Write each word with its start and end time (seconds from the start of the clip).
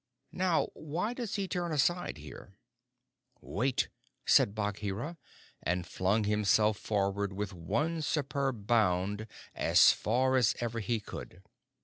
"Now 0.33 0.69
why 0.73 1.13
does 1.13 1.35
he 1.35 1.47
turn 1.47 1.71
aside 1.71 2.17
here?" 2.17 2.57
"Wait!" 3.39 3.89
said 4.25 4.55
Bagheera, 4.55 5.19
and 5.61 5.85
flung 5.85 6.23
himself 6.23 6.79
forward 6.79 7.33
with 7.33 7.53
one 7.53 8.01
superb 8.01 8.65
bound 8.65 9.27
as 9.53 9.91
far 9.91 10.37
as 10.37 10.55
ever 10.59 10.79
he 10.79 10.99
could. 10.99 11.43